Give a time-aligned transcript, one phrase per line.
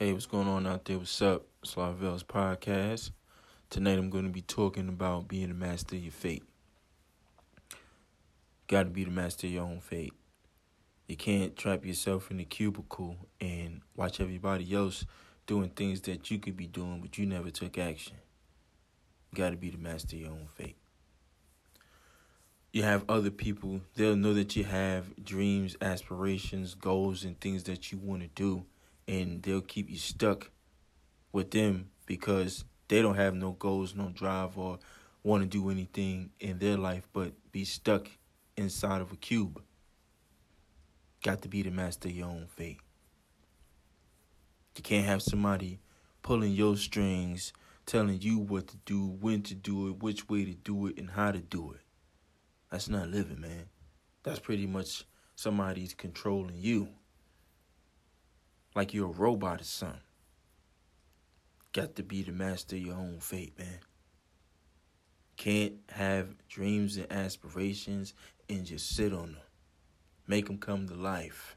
[0.00, 0.96] Hey, what's going on out there?
[0.96, 1.44] What's up?
[1.64, 3.10] Slavel's podcast.
[3.68, 6.44] Tonight I'm going to be talking about being the master of your fate.
[8.68, 10.12] Got to be the master of your own fate.
[11.08, 15.04] You can't trap yourself in a cubicle and watch everybody else
[15.48, 18.18] doing things that you could be doing, but you never took action.
[19.34, 20.76] Got to be the master of your own fate.
[22.72, 27.90] You have other people, they'll know that you have dreams, aspirations, goals, and things that
[27.90, 28.64] you want to do
[29.08, 30.50] and they'll keep you stuck
[31.32, 34.78] with them because they don't have no goals, no drive, or
[35.22, 38.08] want to do anything in their life but be stuck
[38.56, 39.62] inside of a cube.
[41.24, 42.78] Got to be the master of your own fate.
[44.76, 45.80] You can't have somebody
[46.22, 47.52] pulling your strings,
[47.86, 51.10] telling you what to do, when to do it, which way to do it, and
[51.10, 51.80] how to do it.
[52.70, 53.64] That's not living, man.
[54.22, 56.88] That's pretty much somebody's controlling you
[58.78, 59.98] like you're a robot or something.
[61.72, 63.80] Got to be the master of your own fate, man.
[65.36, 68.14] Can't have dreams and aspirations
[68.48, 69.42] and just sit on them.
[70.28, 71.56] Make them come to life.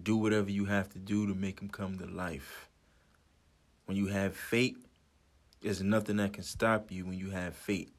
[0.00, 2.68] Do whatever you have to do to make them come to life.
[3.86, 4.76] When you have fate,
[5.60, 7.92] there's nothing that can stop you when you have fate.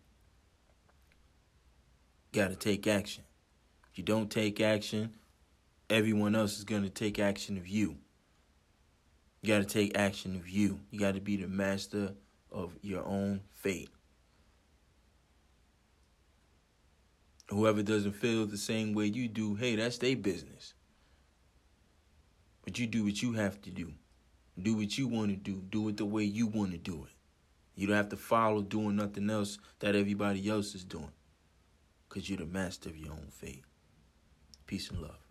[2.31, 3.25] You got to take action.
[3.91, 5.15] If you don't take action,
[5.89, 7.97] everyone else is going to take action of you.
[9.41, 10.79] You got to take action of you.
[10.89, 12.13] You got to be the master
[12.51, 13.89] of your own fate.
[17.49, 20.73] Whoever doesn't feel the same way you do, hey, that's their business.
[22.63, 23.93] But you do what you have to do.
[24.61, 25.61] Do what you want to do.
[25.69, 27.11] Do it the way you want to do it.
[27.75, 31.11] You don't have to follow doing nothing else that everybody else is doing.
[32.07, 33.63] Because you're the master of your own fate.
[34.67, 35.22] Peace and love.